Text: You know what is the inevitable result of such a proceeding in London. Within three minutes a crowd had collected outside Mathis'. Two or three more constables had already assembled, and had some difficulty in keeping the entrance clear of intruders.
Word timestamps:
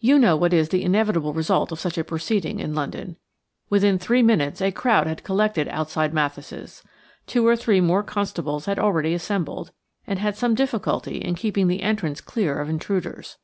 You 0.00 0.18
know 0.18 0.34
what 0.34 0.54
is 0.54 0.70
the 0.70 0.82
inevitable 0.82 1.34
result 1.34 1.72
of 1.72 1.78
such 1.78 1.98
a 1.98 2.02
proceeding 2.02 2.58
in 2.58 2.74
London. 2.74 3.16
Within 3.68 3.98
three 3.98 4.22
minutes 4.22 4.62
a 4.62 4.72
crowd 4.72 5.06
had 5.06 5.22
collected 5.22 5.68
outside 5.68 6.14
Mathis'. 6.14 6.82
Two 7.26 7.46
or 7.46 7.54
three 7.54 7.82
more 7.82 8.02
constables 8.02 8.64
had 8.64 8.78
already 8.78 9.12
assembled, 9.12 9.72
and 10.06 10.18
had 10.20 10.38
some 10.38 10.54
difficulty 10.54 11.16
in 11.18 11.34
keeping 11.34 11.68
the 11.68 11.82
entrance 11.82 12.22
clear 12.22 12.58
of 12.62 12.70
intruders. 12.70 13.36